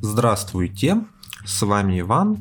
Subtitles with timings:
[0.00, 1.04] Здравствуйте,
[1.44, 2.38] с вами Иван,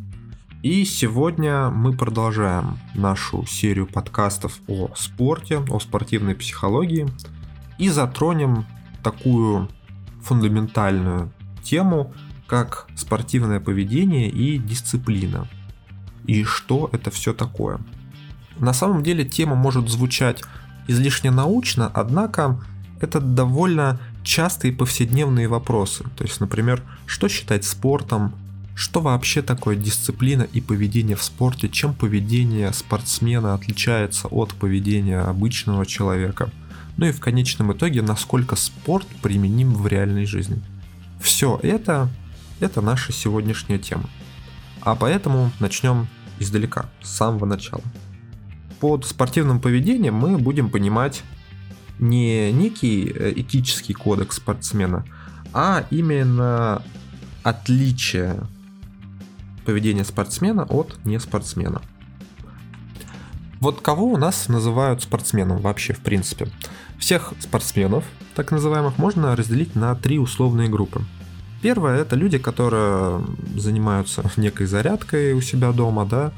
[0.61, 7.07] и сегодня мы продолжаем нашу серию подкастов о спорте, о спортивной психологии
[7.79, 8.67] и затронем
[9.01, 9.69] такую
[10.21, 11.33] фундаментальную
[11.63, 12.13] тему,
[12.45, 15.47] как спортивное поведение и дисциплина.
[16.27, 17.79] И что это все такое.
[18.59, 20.43] На самом деле тема может звучать
[20.87, 22.63] излишне научно, однако
[23.01, 26.03] это довольно частые повседневные вопросы.
[26.17, 28.33] То есть, например, что считать спортом,
[28.75, 35.85] что вообще такое дисциплина и поведение в спорте, чем поведение спортсмена отличается от поведения обычного
[35.85, 36.51] человека.
[36.97, 40.61] Ну и в конечном итоге, насколько спорт применим в реальной жизни.
[41.21, 42.09] Все это,
[42.59, 44.09] это наша сегодняшняя тема.
[44.81, 46.07] А поэтому начнем
[46.37, 47.83] издалека, с самого начала.
[48.79, 51.23] Под спортивным поведением мы будем понимать
[51.99, 55.05] не некий э, этический кодекс спортсмена,
[55.53, 56.81] а именно
[57.43, 58.37] отличие
[59.65, 61.81] поведения спортсмена от неспортсмена.
[63.59, 66.47] Вот кого у нас называют спортсменом вообще в принципе?
[66.99, 68.05] Всех спортсменов,
[68.35, 71.01] так называемых, можно разделить на три условные группы.
[71.61, 73.21] Первое это люди, которые
[73.55, 76.31] занимаются некой зарядкой у себя дома, да,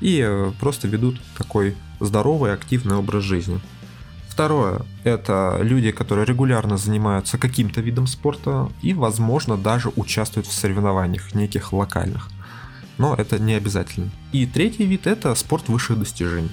[0.00, 3.60] и э, просто ведут такой здоровый, активный образ жизни.
[4.34, 11.36] Второе– это люди, которые регулярно занимаются каким-то видом спорта и, возможно, даже участвуют в соревнованиях
[11.36, 12.28] неких локальных.
[12.98, 14.10] Но это не обязательно.
[14.32, 16.50] И третий вид– это спорт высших достижений.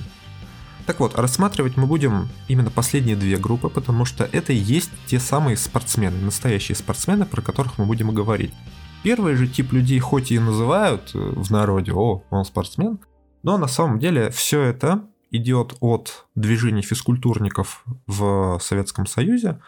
[0.86, 5.20] Так вот, рассматривать мы будем именно последние две группы, потому что это и есть те
[5.20, 8.54] самые спортсмены, настоящие спортсмены, про которых мы будем говорить.
[9.02, 13.00] Первый же тип людей хоть и называют в народе, о, он спортсмен,
[13.42, 19.60] но на самом деле все это идет от движений физкультурников в Советском Союзе,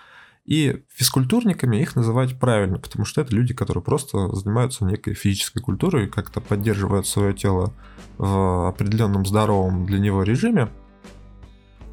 [0.45, 6.08] и физкультурниками их называть правильно, потому что это люди, которые просто занимаются некой физической культурой,
[6.08, 7.73] как-то поддерживают свое тело
[8.17, 10.69] в определенном здоровом для него режиме,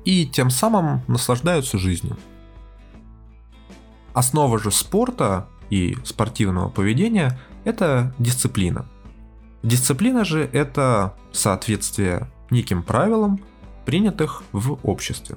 [0.04, 2.16] и тем самым наслаждаются жизнью.
[4.14, 8.86] Основа же спорта и спортивного поведения– это дисциплина.
[9.62, 13.40] Дисциплина же– это соответствие неким правилам,
[13.90, 15.34] принятых в обществе.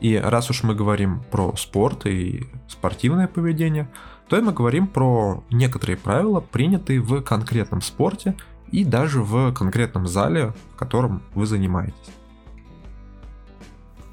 [0.00, 3.90] И раз уж мы говорим про спорт и спортивное поведение,
[4.28, 8.36] то мы говорим про некоторые правила, принятые в конкретном спорте
[8.70, 12.12] и даже в конкретном зале, в котором вы занимаетесь.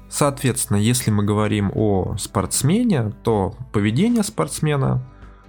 [0.08, 5.00] Соответственно, если мы говорим о спортсмене, то поведение спортсмена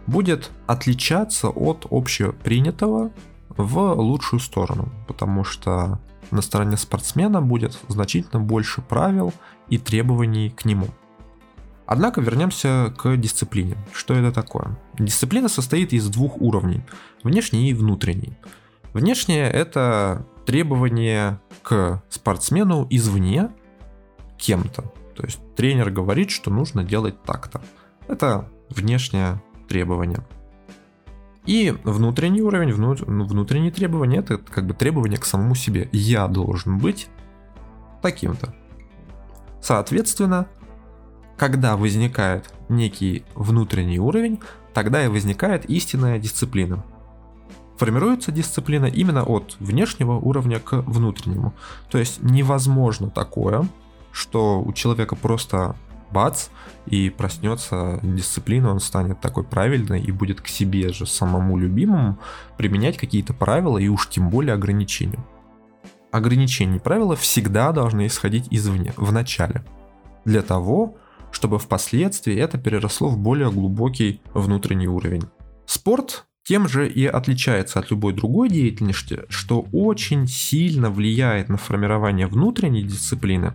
[0.06, 3.10] будет отличаться от общепринятого
[3.50, 6.00] в лучшую сторону, потому что
[6.32, 9.34] на стороне спортсмена будет значительно больше правил
[9.68, 10.88] и требований к нему.
[11.86, 13.76] Однако вернемся к дисциплине.
[13.94, 14.78] Что это такое?
[14.98, 16.84] Дисциплина состоит из двух уровней,
[17.24, 18.38] внешний и внутренний.
[18.94, 23.50] Внешнее это требование к спортсмену извне
[24.38, 24.84] кем-то.
[25.16, 27.62] То есть тренер говорит, что нужно делать так-то.
[28.08, 30.26] Это внешнее требование.
[31.46, 35.90] И внутренний уровень, вну, ну, внутренние требования, это как бы требования к самому себе.
[35.92, 37.08] Я должен быть
[38.02, 38.54] таким-то.
[39.62, 40.48] Соответственно,
[41.38, 44.40] когда возникает некий внутренний уровень,
[44.74, 46.84] тогда и возникает истинная дисциплина.
[47.78, 51.54] Формируется дисциплина именно от внешнего уровня к внутреннему.
[51.90, 53.68] То есть невозможно такое,
[54.12, 55.76] что у человека просто
[56.12, 56.48] бац,
[56.86, 62.18] и проснется дисциплина, он станет такой правильной и будет к себе же самому любимому
[62.58, 65.20] применять какие-то правила и уж тем более ограничения.
[66.12, 69.64] Ограничения и правила всегда должны исходить извне, в начале,
[70.26, 70.98] для того,
[71.32, 75.24] чтобы впоследствии это переросло в более глубокий внутренний уровень.
[75.66, 82.28] Спорт тем же и отличается от любой другой деятельности, что очень сильно влияет на формирование
[82.28, 83.54] внутренней дисциплины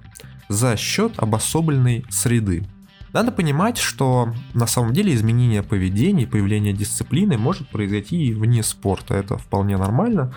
[0.48, 2.66] за счет обособленной среды.
[3.12, 9.14] Надо понимать, что на самом деле изменение поведения, появление дисциплины может произойти и вне спорта.
[9.14, 10.34] Это вполне нормально.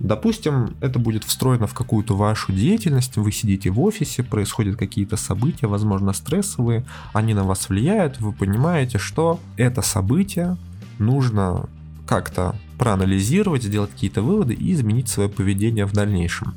[0.00, 5.66] Допустим, это будет встроено в какую-то вашу деятельность, вы сидите в офисе, происходят какие-то события,
[5.66, 10.56] возможно, стрессовые, они на вас влияют, вы понимаете, что это событие
[10.98, 11.68] нужно
[12.06, 16.54] как-то проанализировать, сделать какие-то выводы и изменить свое поведение в дальнейшем.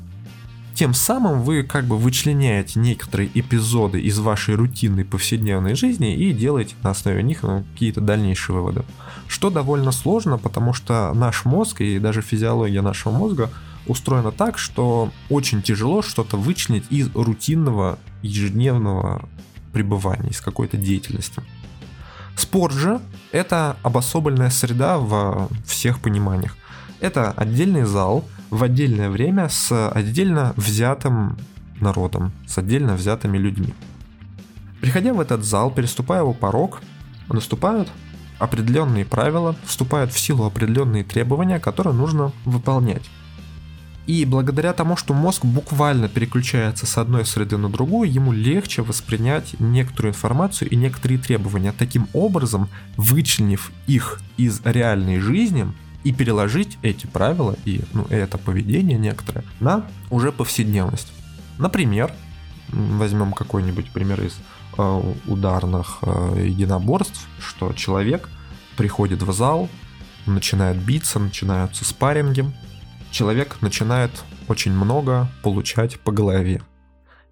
[0.74, 6.74] Тем самым вы как бы вычленяете некоторые эпизоды из вашей рутинной повседневной жизни и делаете
[6.82, 8.82] на основе них ну, какие-то дальнейшие выводы.
[9.28, 13.50] Что довольно сложно, потому что наш мозг и даже физиология нашего мозга
[13.86, 19.28] устроена так, что очень тяжело что-то вычленить из рутинного ежедневного
[19.72, 21.40] пребывания, из какой-то деятельности.
[22.36, 23.00] Спорт же–
[23.32, 26.56] это обособленная среда во всех пониманиях.
[26.98, 28.24] Это отдельный зал
[28.54, 31.36] в отдельное время с отдельно взятым
[31.80, 33.74] народом, с отдельно взятыми людьми.
[34.80, 36.80] Приходя в этот зал, переступая его порог,
[37.28, 37.88] наступают
[38.38, 43.02] определенные правила, вступают в силу определенные требования, которые нужно выполнять.
[44.06, 49.58] И благодаря тому, что мозг буквально переключается с одной среды на другую, ему легче воспринять
[49.58, 51.74] некоторую информацию и некоторые требования.
[51.76, 55.66] Таким образом, вычленив их из реальной жизни
[56.04, 61.12] и переложить эти правила и ну, это поведение некоторое на уже повседневность.
[61.58, 62.12] Например,
[62.68, 64.38] возьмем какой-нибудь пример из
[64.76, 68.28] э, ударных э, единоборств, что человек
[68.76, 69.68] приходит в зал,
[70.26, 72.44] начинает биться, начинаются спарринги,
[73.10, 74.10] человек начинает
[74.48, 76.62] очень много получать по голове.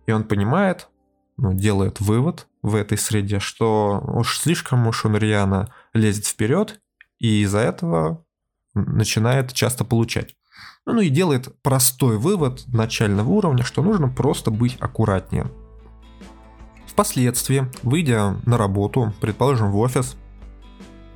[0.07, 0.89] И он понимает,
[1.37, 6.81] ну, делает вывод в этой среде, что уж слишком уж он рьяно лезет вперед,
[7.19, 8.22] и из-за этого
[8.75, 10.35] начинает часто получать.
[10.85, 15.51] Ну и делает простой вывод начального уровня, что нужно просто быть аккуратнее.
[16.87, 20.17] Впоследствии, выйдя на работу, предположим в офис,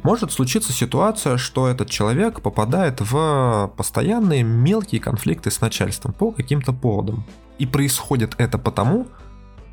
[0.02, 6.72] может случиться ситуация, что этот человек попадает в постоянные мелкие конфликты с начальством по каким-то
[6.72, 7.24] поводам.
[7.58, 9.08] И происходит это потому,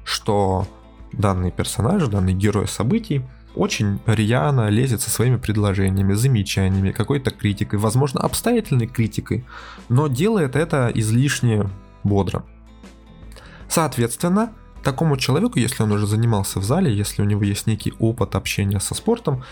[0.03, 0.68] что
[1.12, 3.24] данный персонаж, данный герой событий
[3.55, 9.45] очень рьяно лезет со своими предложениями, замечаниями, какой-то критикой, возможно, обстоятельной критикой,
[9.89, 11.69] но делает это излишне
[12.03, 12.45] бодро.
[13.67, 14.53] Соответственно,
[14.83, 18.79] такому человеку, если он уже занимался в зале, если у него есть некий опыт общения
[18.79, 19.44] со спортом,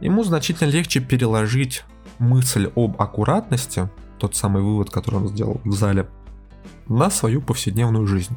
[0.00, 1.84] ему значительно легче переложить
[2.18, 3.88] мысль об аккуратности,
[4.18, 6.08] тот самый вывод, который он сделал в зале,
[6.88, 8.36] на свою повседневную жизнь.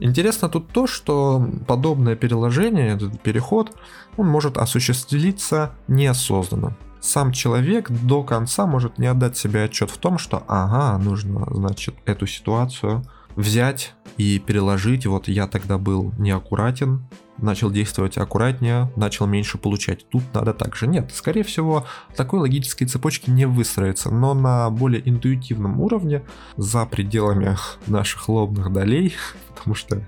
[0.00, 3.72] Интересно тут то, что подобное переложение, этот переход,
[4.16, 6.76] он может осуществиться неосознанно.
[7.00, 11.94] Сам человек до конца может не отдать себе отчет в том, что ага, нужно, значит,
[12.06, 13.04] эту ситуацию
[13.36, 15.06] взять и переложить.
[15.06, 17.06] Вот я тогда был неаккуратен,
[17.38, 20.08] начал действовать аккуратнее, начал меньше получать.
[20.08, 20.86] Тут надо так же.
[20.86, 21.86] Нет, скорее всего,
[22.16, 26.22] такой логической цепочки не выстроится, но на более интуитивном уровне,
[26.56, 27.56] за пределами
[27.86, 29.14] наших лобных долей,
[29.56, 30.02] потому что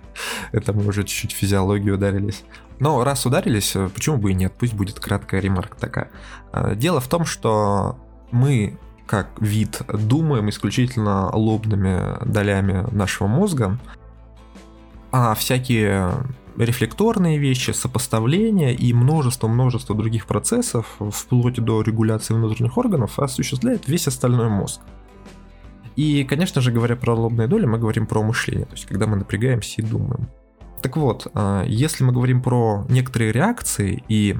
[0.53, 2.44] это мы уже чуть-чуть физиологию ударились.
[2.79, 6.11] Но раз ударились, почему бы и нет, пусть будет краткая ремарка такая.
[6.50, 7.99] А, дело в том, что
[8.31, 13.79] мы как вид думаем исключительно лобными долями нашего мозга,
[15.12, 16.12] а всякие
[16.56, 24.49] рефлекторные вещи, сопоставления и множество-множество других процессов, вплоть до регуляции внутренних органов, осуществляет весь остальной
[24.49, 24.81] мозг.
[25.97, 29.17] И, конечно же, говоря про лобные доли, мы говорим про мышление, то есть когда мы
[29.17, 30.29] напрягаемся и думаем.
[30.82, 34.37] Так вот, а, если мы говорим про некоторые реакции и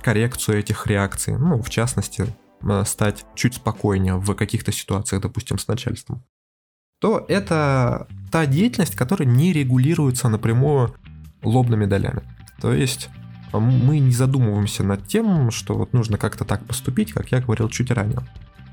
[0.00, 2.26] коррекцию этих реакций, ну, в частности,
[2.62, 6.24] а, стать чуть спокойнее в каких-то ситуациях, допустим, с начальством,
[7.00, 10.94] то это та деятельность, которая не регулируется напрямую
[11.44, 12.22] лобными долями.
[12.60, 13.08] То есть
[13.52, 17.68] а, мы не задумываемся над тем, что вот нужно как-то так поступить, как я говорил
[17.68, 18.20] чуть ранее.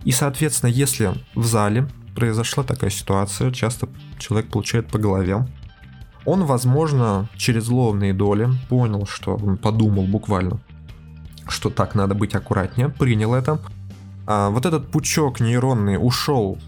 [0.03, 3.87] И, соответственно, если в зале произошла такая ситуация, часто
[4.17, 5.45] человек получает по голове,
[6.25, 10.59] он, возможно, через лобные доли понял, что он подумал буквально,
[11.47, 13.59] что так надо быть аккуратнее, принял это.
[14.27, 16.59] А вот этот пучок нейронный ушел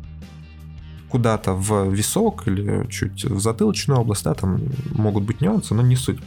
[1.14, 4.60] куда-то в висок или чуть в затылочную область, да, там
[4.96, 6.18] могут быть нюансы, но не суть.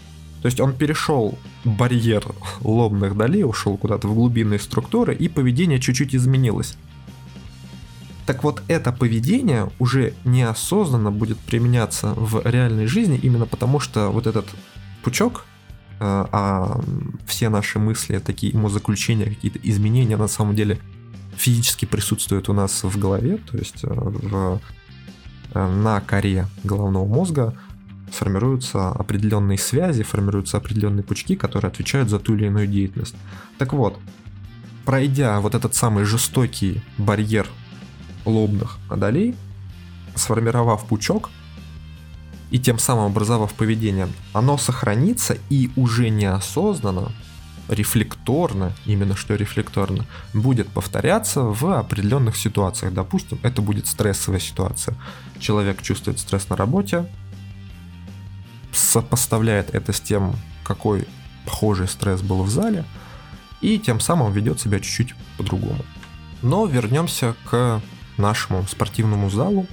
[0.42, 2.24] То есть он перешел барьер
[2.60, 6.76] лобных долей, ушел куда-то в глубинные структуры, и поведение чуть-чуть изменилось.
[8.26, 14.28] Так вот, это поведение уже неосознанно будет применяться в реальной жизни, именно потому что вот
[14.28, 14.46] этот
[15.02, 15.46] пучок,
[15.98, 16.80] э, а
[17.26, 20.78] все наши мысли, такие умозаключения, какие-то изменения на самом деле
[21.36, 24.60] физически присутствуют у нас в голове, то есть э, в
[25.56, 27.54] Э, на коре головного мозга
[28.10, 33.14] формируются определенные связи, формируются определенные пучки, которые отвечают за ту или иную деятельность.
[33.56, 33.98] Так вот,
[34.84, 37.48] пройдя вот этот самый жестокий барьер
[38.26, 39.34] лобных долей,
[40.14, 41.30] сформировав пучок
[42.50, 47.12] и тем самым образовав поведение, оно сохранится и уже неосознанно
[47.68, 52.92] рефлекторно, именно что рефлекторно, будет повторяться в определенных ситуациях.
[52.92, 54.94] Допустим, это будет стрессовая ситуация.
[55.38, 57.06] Человек чувствует стресс на работе,
[58.72, 61.06] сопоставляет это с тем, какой
[61.44, 62.84] похожий стресс был в зале,
[63.60, 65.84] и тем самым ведет себя чуть-чуть по-другому.
[66.42, 67.80] Но вернемся к
[68.18, 69.66] нашему спортивному залу,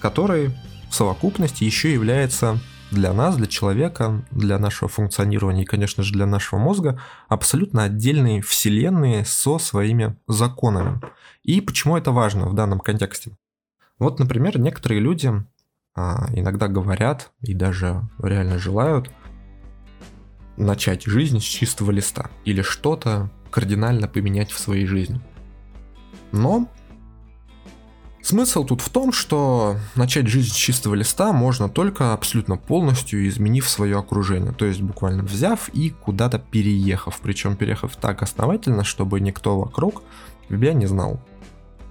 [0.00, 0.50] который
[0.90, 2.58] в совокупности еще является
[2.90, 8.40] для нас, для человека, для нашего функционирования и, конечно же, для нашего мозга абсолютно отдельные
[8.42, 11.00] вселенные со своими законами.
[11.42, 13.36] И почему это важно в данном контексте?
[13.98, 15.32] Вот, например, некоторые люди
[15.94, 19.10] а, иногда говорят и даже реально желают
[20.56, 25.20] начать жизнь с чистого листа или что-то кардинально поменять в своей жизни.
[26.32, 26.68] Но
[28.28, 33.66] Смысл тут в том, что начать жизнь с чистого листа можно только абсолютно полностью изменив
[33.66, 39.58] свое окружение, то есть буквально взяв и куда-то переехав, причем переехав так основательно, чтобы никто
[39.58, 40.02] вокруг
[40.50, 41.18] тебя не знал.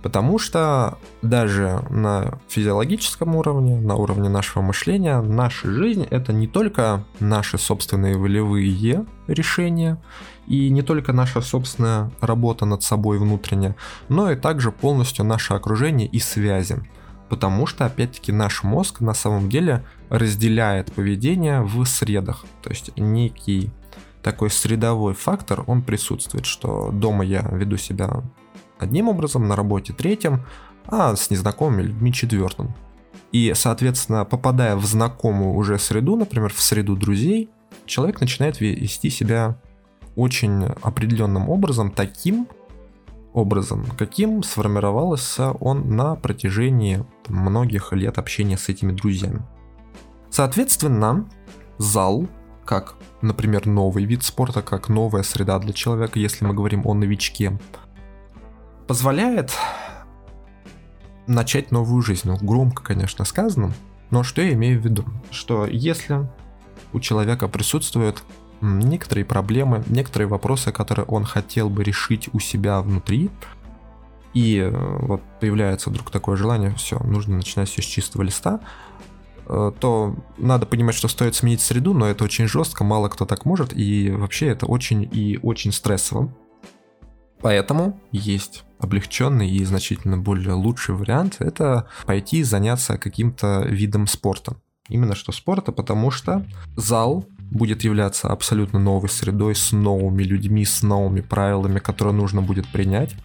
[0.04, 7.04] Потому что даже на физиологическом уровне, на уровне нашего мышления, наша жизнь это не только
[7.20, 9.98] наши собственные волевые решения
[10.48, 13.76] и не только наша собственная работа над собой внутренняя,
[14.10, 16.78] но и также полностью наше окружение и связи.
[17.30, 22.46] Потому что, опять-таки, наш мозг на самом деле разделяет поведение в средах.
[22.64, 23.72] То есть некий
[24.24, 28.24] такой средовой фактор, он присутствует, что дома я веду себя
[28.80, 30.46] одним образом, на работе третьим,
[30.86, 32.74] а с незнакомыми людьми четвертым.
[33.34, 37.50] И, соответственно, попадая в знакомую уже среду, например, в среду друзей,
[37.86, 39.58] человек начинает вести себя
[40.18, 42.48] очень определенным образом, таким
[43.34, 49.44] образом, каким сформировался он на протяжении многих лет общения с этими друзьями.
[50.32, 51.30] Соответственно,
[51.78, 52.28] зал,
[52.66, 57.58] как, например, новый вид спорта, как новая среда для человека, если мы говорим о новичке,
[58.88, 59.52] позволяет
[61.28, 62.28] начать новую жизнь.
[62.28, 63.72] Ну, громко, конечно, сказано,
[64.10, 65.06] но что я имею в виду?
[65.30, 66.28] Что если
[66.92, 68.24] у человека присутствуют
[68.62, 73.30] некоторые проблемы, некоторые вопросы, которые он хотел бы решить у себя внутри,
[74.34, 78.60] и э, вот появляется вдруг такое желание, все, нужно начинать все с чистого листа,
[79.48, 83.46] э, то надо понимать, что стоит сменить среду, но это очень жестко, мало кто так
[83.46, 86.34] может, и вообще это очень и очень стрессово.
[87.42, 94.58] Поэтому есть облегченный и значительно более лучший вариант– это пойти заняться каким-то видом спорта.
[94.90, 96.46] Именно что спорта, потому что
[96.76, 102.68] зал будет являться абсолютно новой средой, с новыми людьми, с новыми правилами, которые нужно будет
[102.68, 103.16] принять.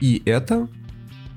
[0.00, 0.68] И это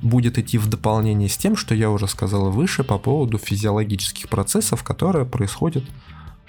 [0.02, 4.84] будет идти в дополнение с тем, что я уже сказал выше по поводу физиологических процессов,
[4.84, 5.84] которые происходят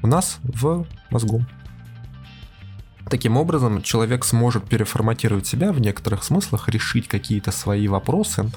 [0.02, 1.44] у нас в мозгу.
[3.08, 8.50] Таким образом, человек сможет переформатировать себя в некоторых смыслах, решить какие-то свои вопросы,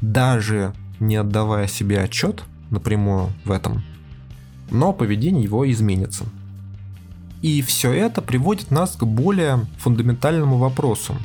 [0.00, 3.82] даже не отдавая себе отчет напрямую в этом.
[4.70, 6.24] Но поведение его изменится.
[7.42, 11.16] И все это приводит нас к более фундаментальному вопросу.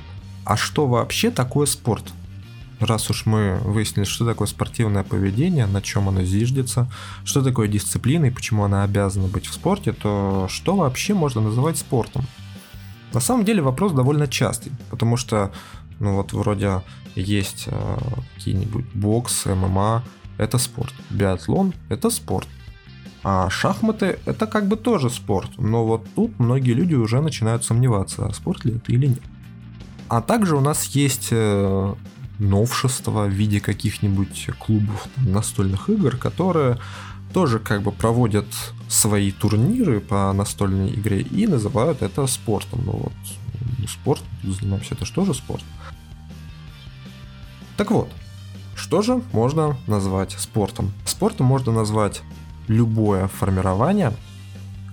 [0.45, 2.13] А что вообще такое спорт?
[2.79, 6.91] Раз уж мы выяснили, что такое спортивное поведение, на чем оно зиждется,
[7.23, 11.77] что такое дисциплина и почему она обязана быть в спорте, то что вообще можно называть
[11.77, 12.25] спортом?
[13.13, 15.51] На самом деле вопрос довольно частый, потому что,
[16.00, 16.81] ну вот вроде
[17.15, 17.97] есть э,
[18.35, 20.03] какие-нибудь бокс, ММА,
[20.38, 20.93] это спорт.
[21.09, 22.47] Биатлон– это спорт.
[23.24, 28.25] А шахматы– это как бы тоже спорт, но вот тут многие люди уже начинают сомневаться,
[28.25, 29.22] а спорт ли это или нет.
[30.10, 31.94] А также у нас есть э,
[32.39, 36.80] новшества в виде каких-нибудь клубов настольных игр, которые
[37.34, 38.46] тоже как бы проводят
[38.89, 42.82] свои турниры по настольной игре и называют это спортом.
[42.86, 43.13] Ну вот,
[43.80, 45.63] ну, спорт, занимаемся, это же спорт?
[47.77, 48.10] Так вот,
[48.75, 50.92] что же можно назвать спортом?
[51.06, 52.22] Спортом можно назвать
[52.67, 54.13] любое формирование,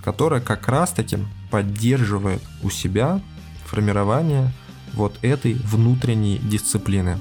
[0.02, 1.18] которое как раз таки
[1.50, 3.20] поддерживает у себя
[3.64, 4.52] формирование
[4.94, 7.18] вот этой внутренней дисциплины.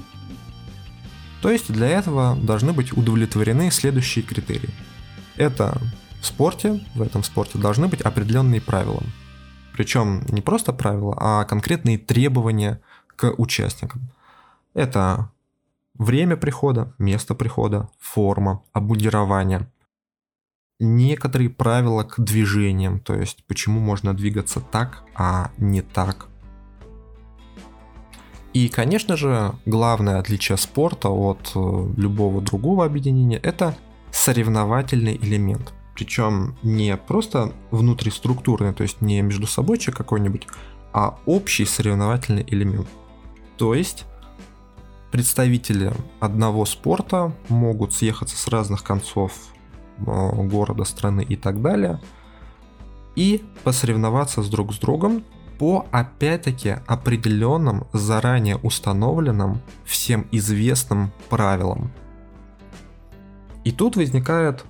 [1.42, 4.70] То есть для этого должны быть удовлетворены следующие критерии–
[5.40, 5.80] это
[6.20, 9.02] в спорте, в этом спорте должны быть определенные правила.
[9.72, 14.10] Причем не просто правила, а конкретные требования к участникам.
[14.74, 15.30] Это
[15.94, 19.66] время прихода, место прихода, форма, обмундирование.
[20.82, 26.28] Некоторые правила к движениям, то есть почему можно двигаться так, а не так.
[28.54, 33.76] И, конечно же, главное отличие спорта от э, любого другого объединения– это
[34.10, 35.74] соревновательный элемент.
[35.94, 40.48] Причем не просто внутриструктурный, то есть не между собойчик какой-нибудь,
[40.94, 42.88] а общий соревновательный элемент.
[43.58, 44.06] То есть
[45.12, 49.32] представители одного спорта могут съехаться с разных концов
[50.00, 52.00] города, страны и так далее,
[53.16, 55.24] и посоревноваться с друг с другом
[55.58, 61.92] по опять-таки определенным, заранее установленным, всем известным правилам.
[63.64, 64.64] И тут возникает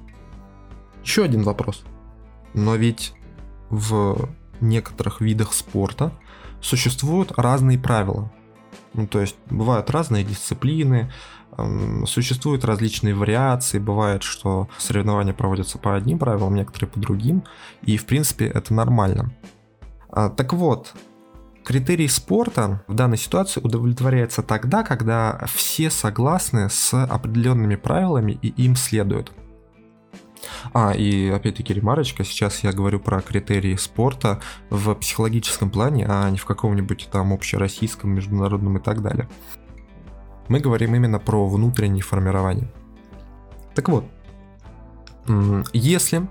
[1.05, 1.85] Еще один вопрос.
[2.55, 3.15] Но ведь
[3.71, 4.29] в
[4.61, 6.13] некоторых видах спорта
[6.61, 8.31] существуют разные правила.
[8.93, 11.13] Ну, то есть бывают разные дисциплины,
[12.07, 17.45] существуют различные вариации, бывает, что соревнования проводятся по одним правилам, некоторые по другим,
[17.83, 19.33] и в принципе это нормально.
[20.11, 20.95] А, так вот,
[21.65, 28.77] критерий спорта в данной ситуации удовлетворяется тогда, когда все согласны с определенными правилами и им
[28.77, 29.33] следуют.
[30.73, 34.41] А, и опять-таки ремарочка, сейчас я говорю про критерии спорта
[34.71, 39.29] в психологическом плане, а не в каком-нибудь там общероссийском, международном и так далее.
[40.51, 42.69] Мы говорим именно про внутреннее формирование.
[43.75, 44.05] Так вот,
[45.73, 46.29] если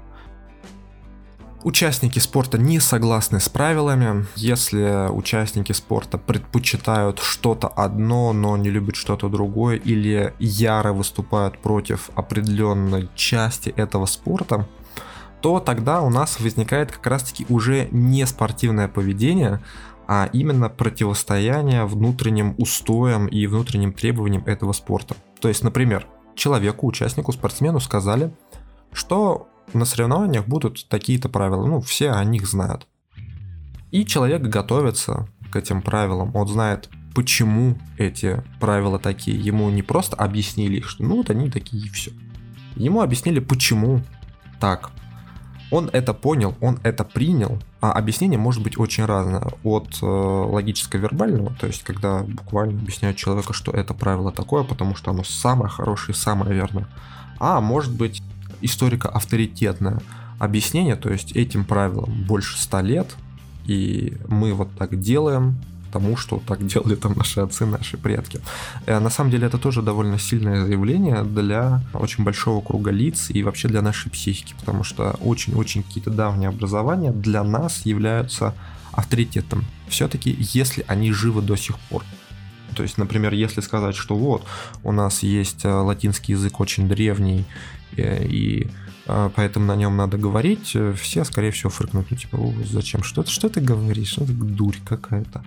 [1.61, 4.25] Участники спорта не согласны с правилами.
[4.37, 12.11] Если участники спорта предпочитают что-то одно, но не любят что-то другое, или яро выступают против
[12.15, 14.69] определенной части этого спорта,
[15.41, 19.61] то тогда у нас возникает как раз-таки уже не спортивное поведение,
[20.11, 25.15] а именно противостояние внутренним устоям и внутренним требованиям этого спорта.
[25.39, 28.33] То есть, например, человеку, участнику, спортсмену сказали,
[28.91, 32.87] что на соревнованиях будут такие-то правила, ну, все о них знают.
[33.91, 39.39] И человек готовится к этим правилам, он знает, почему эти правила такие.
[39.39, 42.09] Ему не просто объяснили, что ну вот они такие и все.
[42.75, 44.01] Ему объяснили, почему
[44.59, 44.89] так.
[45.69, 49.41] Он это понял, он это принял, а объяснение может быть очень разное.
[49.63, 55.11] От э, логическо-вербального, то есть когда буквально объясняют человеку, что это правило такое, потому что
[55.11, 56.87] оно самое хорошее, самое верное.
[57.39, 58.21] А может быть
[58.61, 60.01] историко-авторитетное
[60.39, 63.15] объяснение, то есть этим правилам больше ста лет,
[63.65, 65.55] и мы вот так делаем,
[65.91, 68.39] тому, что так делали там наши отцы, наши предки.
[68.85, 73.43] Э, на самом деле это тоже довольно сильное заявление для очень большого круга лиц и
[73.43, 78.53] вообще для нашей психики, потому что очень-очень какие-то давние образования для нас являются
[78.91, 79.65] авторитетом.
[79.87, 82.03] Все-таки, если они живы до сих пор.
[82.75, 84.43] То есть, например, если сказать, что вот,
[84.83, 87.45] у нас есть э, латинский язык очень древний,
[87.97, 88.88] и а,
[89.35, 93.49] поэтому на нем надо говорить, все, скорее всего, фыркнут, ну, типа, зачем, что, ты, что
[93.49, 95.43] ты говоришь, что это дурь какая-то.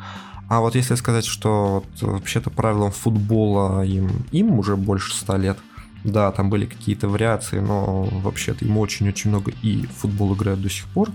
[0.48, 5.58] А вот если сказать, что вот, вообще-то правилам футбола им, им уже больше ста лет,
[6.04, 10.86] да, там были какие-то вариации, но вообще-то им очень-очень много и футбол играют до сих
[10.86, 11.10] пор,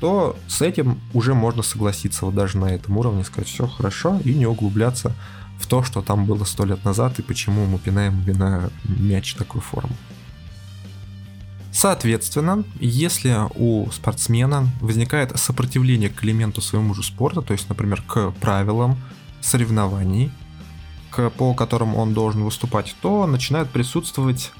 [0.00, 4.34] то с этим уже можно согласиться вот даже на этом уровне, сказать, все хорошо, и
[4.34, 5.12] не углубляться
[5.58, 9.60] в то, что там было сто лет назад, и почему мы пинаем вина мяч такой
[9.60, 9.94] формы.
[11.72, 18.30] Соответственно, если у спортсмена возникает сопротивление к элементу своему же спорта, то есть, например, к
[18.32, 18.98] правилам
[19.40, 20.30] соревнований,
[21.10, 24.52] к, по которым он должен выступать, то начинают присутствовать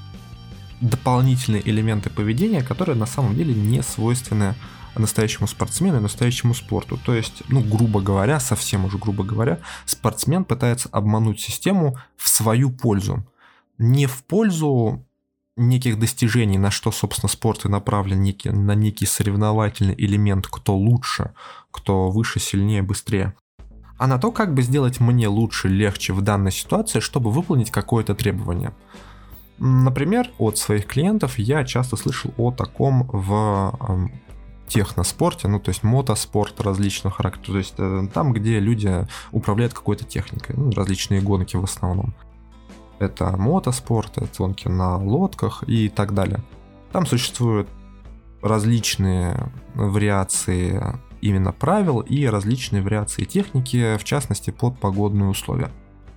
[0.81, 4.55] дополнительные элементы поведения, которые на самом деле не свойственны
[4.95, 6.99] настоящему спортсмену и настоящему спорту.
[7.03, 12.71] То есть, ну, грубо говоря, совсем уже грубо говоря, спортсмен пытается обмануть систему в свою
[12.71, 13.23] пользу.
[13.77, 15.05] Не в пользу
[15.55, 21.33] неких достижений, на что, собственно, спорт и направлен, некий, на некий соревновательный элемент, кто лучше,
[21.71, 23.35] кто выше, сильнее, быстрее,
[23.97, 28.15] а на то, как бы сделать мне лучше, легче в данной ситуации, чтобы выполнить какое-то
[28.15, 28.73] требование.
[29.59, 34.09] Например, от своих клиентов я часто слышал о таком в
[34.67, 40.03] техноспорте, ну то есть мотоспорт различного характера, то есть э, там, где люди управляют какой-то
[40.03, 42.15] техникой, ну, различные гонки в основном.
[43.03, 46.43] Это мотоспорт, это гонки на лодках и так далее.
[46.91, 47.69] Там существуют
[48.41, 50.81] различные вариации
[51.21, 55.71] именно правил и различные вариации техники, в частности под погодные условия.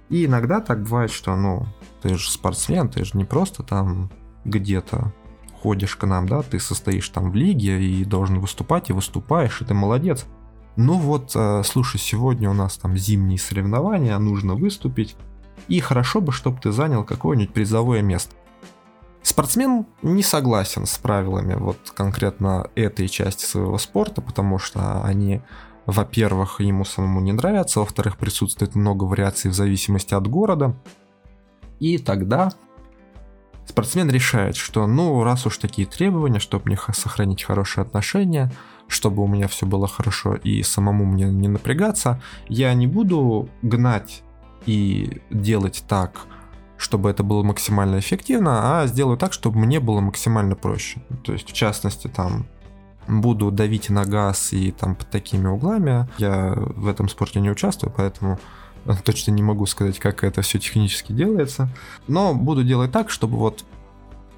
[0.08, 1.66] И иногда так бывает, что, ну,
[2.02, 4.10] ты же спортсмен, ты же не просто там
[4.44, 5.12] где-то
[5.62, 9.64] ходишь к нам, да, ты состоишь там в лиге и должен выступать, и выступаешь, и
[9.64, 10.26] ты молодец.
[10.76, 15.16] Ну вот, э, слушай, сегодня у нас там зимние соревнования, нужно выступить,
[15.68, 18.34] и хорошо бы, чтобы ты занял какое-нибудь призовое место.
[19.22, 25.42] Спортсмен не согласен с правилами вот конкретно этой части своего спорта, потому что они,
[25.84, 30.76] во-первых, ему самому не нравятся, во-вторых, присутствует много вариаций в зависимости от города.
[31.80, 32.52] И тогда
[33.66, 38.52] спортсмен решает, что ну раз уж такие требования, чтобы мне сохранить хорошие отношения,
[38.86, 44.22] чтобы у меня все было хорошо и самому мне не напрягаться, я не буду гнать
[44.66, 46.26] и делать так,
[46.76, 51.00] чтобы это было максимально эффективно, а сделаю так, чтобы мне было максимально проще.
[51.24, 52.46] То есть, в частности, там
[53.08, 56.08] буду давить на газ и там под такими углами.
[56.18, 58.38] Я в этом спорте не участвую, поэтому
[59.04, 61.68] точно не могу сказать, как это все технически делается.
[62.08, 63.64] Но буду делать так, чтобы вот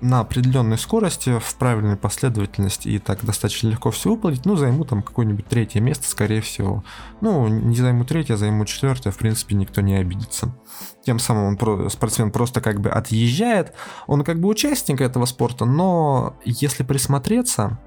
[0.00, 5.02] на определенной скорости, в правильной последовательности и так достаточно легко все выполнить, ну, займу там
[5.02, 6.84] какое-нибудь третье место, скорее всего.
[7.20, 10.54] Ну, не займу третье, а займу четвертое, в принципе, никто не обидится.
[11.04, 13.74] Тем самым он спортсмен просто как бы отъезжает,
[14.06, 17.78] он как бы участник этого спорта, но если присмотреться,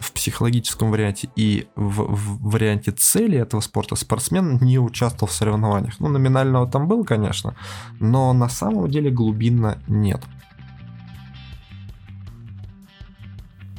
[0.00, 5.98] в психологическом варианте и в, в варианте цели этого спорта спортсмен не участвовал в соревнованиях.
[6.00, 7.56] Ну, номинального там был, конечно,
[8.00, 10.20] но на самом деле глубинно нет.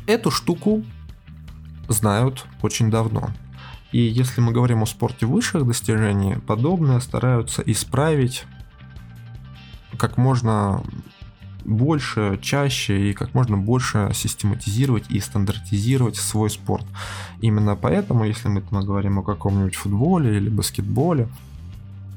[0.08, 0.84] Эту штуку
[1.90, 3.30] знают очень давно.
[3.92, 8.46] И если мы говорим о спорте высших достижений, подобное стараются исправить
[9.98, 10.82] как можно
[11.66, 16.86] больше, чаще и как можно больше систематизировать и стандартизировать свой спорт.
[17.42, 21.28] Именно поэтому, если мы, мы говорим о каком-нибудь футболе или баскетболе,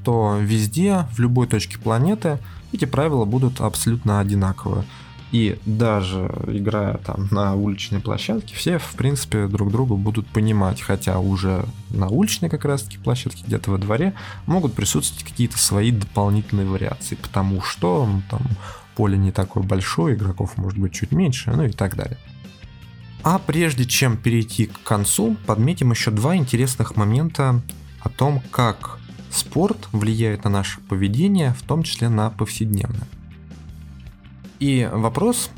[0.05, 2.39] то везде, в любой точке планеты,
[2.73, 4.85] эти правила будут абсолютно одинаковые.
[5.33, 11.21] И даже играя там на уличной площадке, все, в принципе, друг друга будут понимать, хотя
[11.21, 14.15] уже на уличной как раз-таки площадке, где-то во дворе,
[14.47, 18.43] могут присутствовать какие-то свои дополнительные вариации, потому что ну, там
[18.97, 22.19] поле не такое большое, игроков может быть чуть меньше, ну и так далее.
[23.23, 27.61] А прежде чем перейти к концу, подметим еще два интересных момента
[28.01, 28.99] о том, как
[29.31, 33.07] спорт влияет на наше поведение, в том числе на повседневное.
[34.61, 35.51] И вопрос,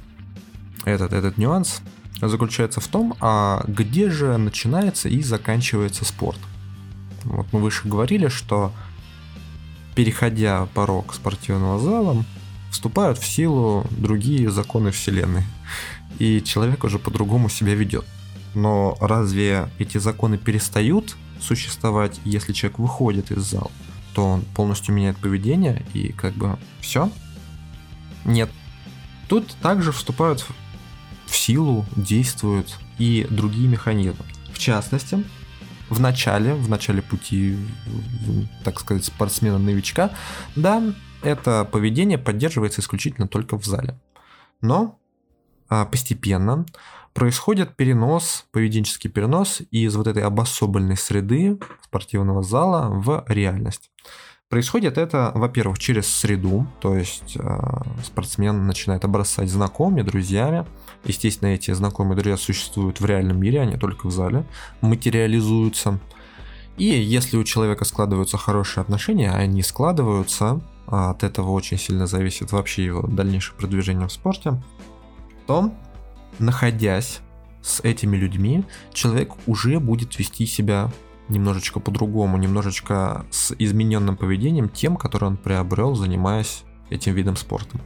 [0.84, 1.82] этот, этот нюанс,
[2.20, 6.38] заключается в том, а где же начинается и заканчивается спорт.
[7.24, 8.72] Вот мы выше говорили, что
[9.94, 12.24] переходя порог спортивного зала,
[12.70, 15.44] вступают в силу другие законы Вселенной.
[16.18, 18.04] И человек уже по-другому себя ведет.
[18.54, 23.70] Но разве эти законы перестают существовать, если человек выходит из зала?
[24.14, 27.10] То он полностью меняет поведение и как бы все?
[28.24, 28.50] Нет,
[29.32, 30.44] Тут также вступают
[31.24, 34.26] в силу, действуют и другие механизмы.
[34.52, 35.24] В частности,
[35.88, 37.56] в начале, в начале пути,
[38.62, 40.10] так сказать, спортсмена-новичка,
[40.54, 40.82] да,
[41.22, 43.98] это поведение поддерживается исключительно только в зале.
[44.60, 44.98] Но
[45.70, 46.66] а, постепенно
[47.14, 53.90] происходит перенос, поведенческий перенос из вот этой обособленной среды спортивного зала в реальность.
[54.52, 57.58] Происходит это, во-первых, через среду, то есть э,
[58.04, 60.66] спортсмен начинает обрастать знакомыми, друзьями.
[61.06, 64.44] Естественно, эти знакомые друзья существуют в реальном мире, а не только в зале,
[64.82, 65.98] материализуются.
[66.76, 72.06] И если у человека складываются хорошие отношения, а они складываются, а от этого очень сильно
[72.06, 74.62] зависит вообще его дальнейшее продвижение в спорте,
[75.46, 75.72] то,
[76.38, 77.20] находясь
[77.62, 80.92] с этими людьми, человек уже будет вести себя
[81.32, 87.80] немножечко по-другому, немножечко с измененным поведением тем, который он приобрел, занимаясь этим видом спорта.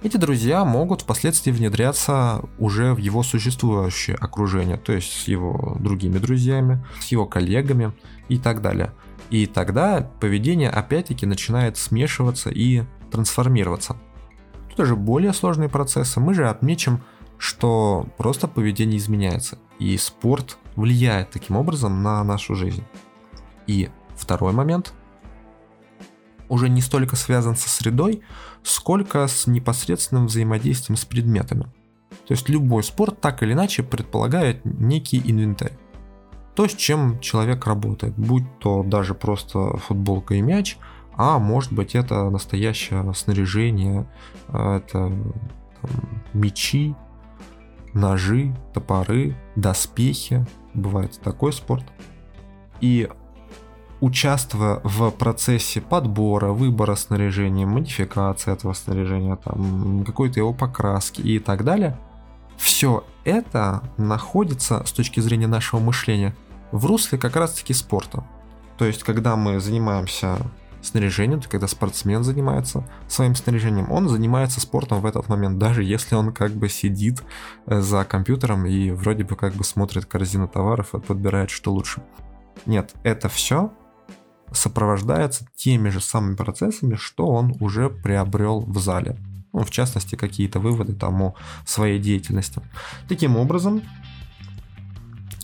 [0.00, 6.18] Эти друзья могут впоследствии внедряться уже в его существующее окружение, то есть с его другими
[6.18, 7.92] друзьями, с его коллегами
[8.28, 8.92] и так далее.
[9.30, 13.96] И тогда поведение опять-таки начинает смешиваться и трансформироваться.
[14.70, 16.20] Тут уже более сложные процессы.
[16.20, 17.02] Мы же отмечим,
[17.38, 19.58] что просто поведение изменяется.
[19.78, 22.84] И спорт влияет таким образом на нашу жизнь.
[23.66, 24.92] И второй момент
[26.48, 28.22] уже не столько связан со средой,
[28.62, 31.64] сколько с непосредственным взаимодействием с предметами.
[32.26, 35.78] То есть любой спорт так или иначе предполагает некий инвентарь.
[36.54, 40.76] То, с чем человек работает, будь то даже просто футболка и мяч,
[41.16, 44.10] а может быть это настоящее снаряжение,
[44.48, 45.12] это
[45.80, 46.94] там, мечи,
[47.98, 51.84] ножи, топоры, доспехи, бывает такой спорт.
[52.80, 53.08] И
[54.00, 61.64] участвуя в процессе подбора, выбора снаряжения, модификации этого снаряжения, там, какой-то его покраски и так
[61.64, 61.98] далее,
[62.56, 66.34] все это находится с точки зрения нашего мышления
[66.72, 68.24] в русле как раз-таки спорта.
[68.76, 70.38] То есть, когда мы занимаемся
[70.82, 76.32] снаряжением, когда спортсмен занимается своим снаряжением, он занимается спортом в этот момент, даже если он
[76.32, 77.22] как бы сидит
[77.66, 82.02] э, за компьютером и вроде бы как бы смотрит корзину товаров и подбирает, что лучше.
[82.66, 83.72] Нет, это все
[84.52, 89.18] сопровождается теми же самыми процессами, что он уже приобрел в зале.
[89.52, 91.34] Ну, в частности, какие-то выводы там о
[91.66, 92.60] своей деятельности.
[93.08, 93.82] Таким образом,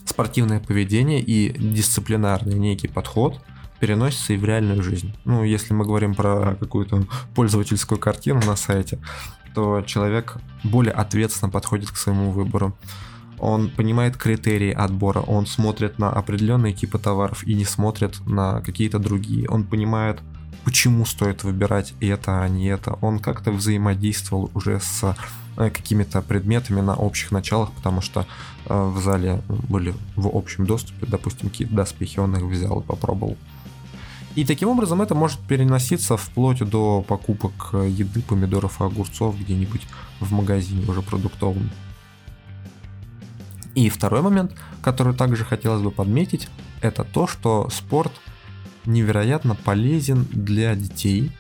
[0.07, 3.41] спортивное поведение и дисциплинарный некий подход–
[3.85, 5.15] переносится и в реальную жизнь.
[5.27, 8.99] Ну, если мы говорим про какую-то пользовательскую картину на сайте,
[9.55, 12.75] то человек более ответственно подходит к своему выбору.
[13.39, 18.99] Он понимает критерии отбора, он смотрит на определенные типы товаров и не смотрит на какие-то
[18.99, 19.51] другие.
[19.51, 20.21] Он понимает,
[20.65, 22.95] почему стоит выбирать это, а не это.
[23.03, 25.15] Он как-то взаимодействовал уже с
[25.59, 28.27] э, какими-то предметами на общих началах, потому что
[28.65, 33.37] э, в зале были в общем доступе, допустим, какие-то доспехи, он их взял и попробовал.
[34.35, 39.83] И таким образом это может переноситься вплоть до покупок еды, помидоров и огурцов где-нибудь
[40.21, 41.71] в магазине уже продуктовом.
[43.75, 46.49] И второй момент, который также хотелось бы подметить,
[46.81, 48.13] это то, что спорт
[48.87, 51.33] невероятно полезен для детей,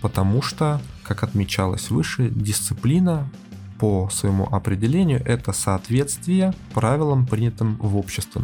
[0.00, 3.28] потому что, как отмечалось выше, дисциплина
[3.78, 8.42] по своему определению это соответствие правилам, принятым в обществе.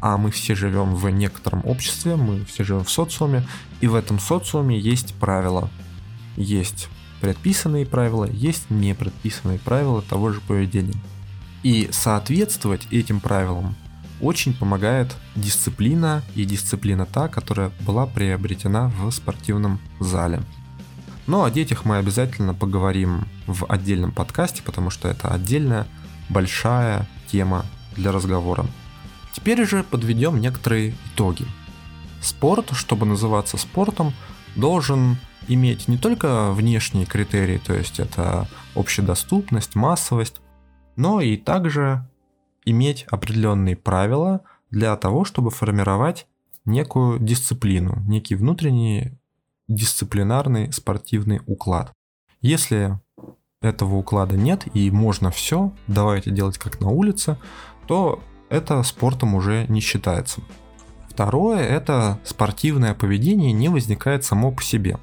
[0.00, 3.46] А мы все живем в некотором обществе, мы все живем в социуме,
[3.80, 5.68] и в этом социуме есть правила.
[6.36, 6.88] Есть
[7.20, 10.94] предписанные правила, есть непредписанные правила того же поведения.
[11.62, 13.74] И соответствовать этим правилам
[14.20, 20.42] очень помогает дисциплина и дисциплина та, которая была приобретена в спортивном зале.
[21.28, 25.86] Но о детях мы обязательно поговорим в отдельном подкасте, потому что это отдельная
[26.30, 28.64] большая тема для разговора.
[29.34, 31.44] Теперь же подведем некоторые итоги.
[32.22, 34.14] Спорт, чтобы называться спортом,
[34.56, 40.40] должен иметь не только внешние критерии, то есть это общедоступность, массовость,
[40.96, 42.08] но и также
[42.64, 46.26] иметь определенные правила для того, чтобы формировать
[46.64, 49.12] некую дисциплину, некий внутренний
[49.68, 51.92] дисциплинарный спортивный уклад.
[52.40, 52.98] Если
[53.60, 57.36] этого уклада нет и можно все, давайте делать как на улице,
[57.86, 60.40] то это спортом уже не считается.
[61.08, 64.98] Второе– это спортивное поведение не возникает само по себе.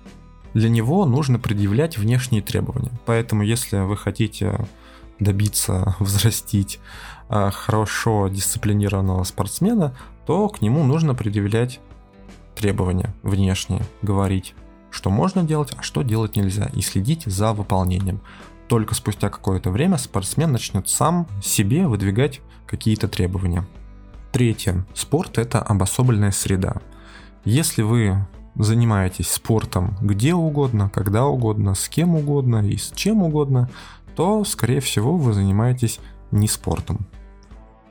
[0.54, 2.92] Для него нужно предъявлять внешние требования.
[3.06, 4.66] Поэтому если вы хотите
[5.20, 6.80] добиться, взрастить
[7.28, 11.82] а, хорошо дисциплинированного спортсмена, то к нему нужно предъявлять
[12.56, 14.56] требования внешние, говорить,
[14.90, 18.22] что можно делать, а что делать нельзя, и следить за выполнением.
[18.68, 23.66] Только спустя какое-то время спортсмен начнет сам себе выдвигать какие-то требования.
[24.32, 24.86] Третье.
[24.94, 26.82] Спорт– это обособленная среда.
[27.44, 33.70] Если вы занимаетесь спортом где угодно, когда угодно, с кем угодно и с чем угодно,
[34.16, 36.00] то, скорее всего, вы занимаетесь
[36.32, 37.06] не спортом.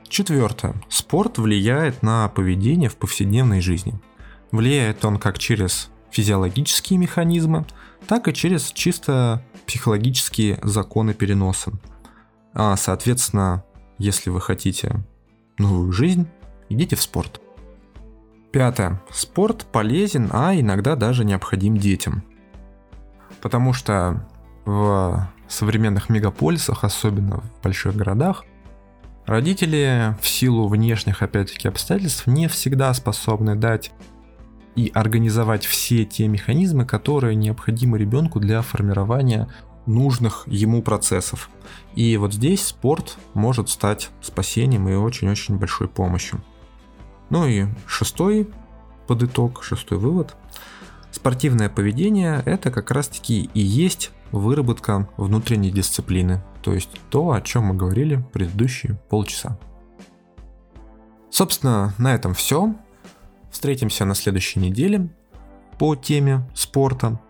[0.07, 0.73] Четвертое.
[0.89, 3.99] Спорт влияет на поведение в повседневной жизни.
[4.55, 7.65] Влияет он как через физиологические механизмы,
[8.07, 11.73] так и через чисто психологические законы переноса.
[12.53, 13.65] А, соответственно,
[13.97, 15.03] если вы хотите
[15.57, 16.25] новую жизнь,
[16.69, 17.41] идите в спорт.
[18.53, 19.01] Пятое.
[19.11, 22.23] Спорт полезен, а иногда даже необходим детям.
[23.41, 24.25] Потому что
[24.63, 28.45] в современных мегаполисах, особенно в больших городах,
[29.25, 33.91] родители в силу внешних, опять-таки, обстоятельств не всегда способны дать
[34.75, 39.47] и организовать все те механизмы, которые необходимы ребенку для формирования
[39.85, 41.49] нужных ему процессов.
[41.95, 46.43] И вот здесь спорт может стать спасением и очень-очень большой помощью.
[47.29, 48.49] Ну и шестой
[49.07, 50.35] под итог, шестой вывод.
[51.11, 57.65] Спортивное поведение– это как раз-таки и есть выработка внутренней дисциплины, то есть то, о чем
[57.65, 59.57] мы говорили предыдущие полчаса.
[61.29, 62.75] Собственно, на этом все.
[63.55, 65.07] Встретимся на следующей неделе
[65.79, 67.21] по теме спорта.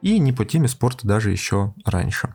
[0.00, 2.34] И не по теме спорта даже еще раньше.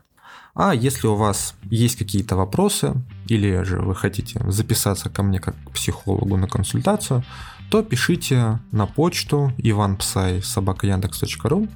[0.54, 2.94] А если у вас есть какие-то вопросы
[3.26, 7.24] или же вы хотите записаться ко мне как к психологу на консультацию,
[7.68, 11.68] то пишите на почту ivanpsai.sobaka.yandex.ru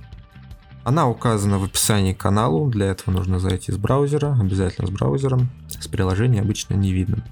[0.84, 5.50] она указана в описании к каналу, для этого нужно зайти с браузера, обязательно с браузером,
[5.68, 7.22] с приложения обычно не видно.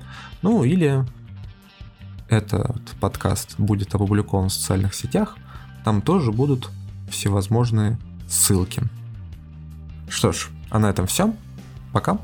[0.43, 1.07] Ну или
[2.29, 5.37] этот подкаст будет опубликован в социальных сетях,
[5.85, 6.71] там тоже будут
[7.11, 8.83] всевозможные ссылки.
[10.09, 11.35] Что ж, а на этом все.
[11.93, 12.19] Пока.